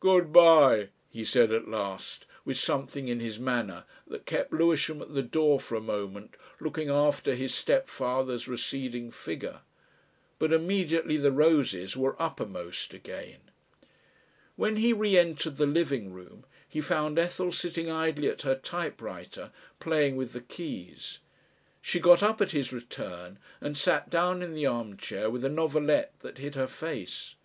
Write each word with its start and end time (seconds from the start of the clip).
"Good 0.00 0.32
bye," 0.32 0.88
he 1.10 1.24
said 1.24 1.52
at 1.52 1.68
last 1.68 2.26
with 2.44 2.58
something 2.58 3.06
in 3.06 3.20
his 3.20 3.38
manner 3.38 3.84
that 4.08 4.26
kept 4.26 4.52
Lewisham 4.52 5.00
at 5.00 5.14
the 5.14 5.22
door 5.22 5.60
for 5.60 5.76
a 5.76 5.80
moment 5.80 6.34
looking 6.58 6.88
after 6.90 7.36
his 7.36 7.54
stepfather's 7.54 8.48
receding 8.48 9.12
figure. 9.12 9.60
But 10.40 10.52
immediately 10.52 11.16
the 11.18 11.30
roses 11.30 11.96
were 11.96 12.20
uppermost 12.20 12.94
again. 12.94 13.42
When 14.56 14.74
he 14.74 14.92
re 14.92 15.16
entered 15.16 15.56
the 15.56 15.66
living 15.66 16.12
room 16.12 16.46
he 16.68 16.80
found 16.80 17.16
Ethel 17.16 17.52
sitting 17.52 17.88
idly 17.88 18.28
at 18.28 18.42
her 18.42 18.56
typewriter, 18.56 19.52
playing 19.78 20.16
with 20.16 20.32
the 20.32 20.40
keys. 20.40 21.20
She 21.80 22.00
got 22.00 22.24
up 22.24 22.40
at 22.40 22.50
his 22.50 22.72
return 22.72 23.38
and 23.60 23.78
sat 23.78 24.10
down 24.10 24.42
in 24.42 24.52
the 24.52 24.66
armchair 24.66 25.30
with 25.30 25.44
a 25.44 25.48
novelette 25.48 26.14
that 26.22 26.38
hid 26.38 26.56
her 26.56 26.66
face. 26.66 27.36